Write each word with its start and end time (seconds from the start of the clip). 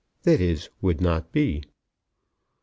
That 0.23 0.41
is, 0.41 0.67
would 0.81 0.99
not 0.99 1.31
be. 1.31 1.57
9. 1.57 1.61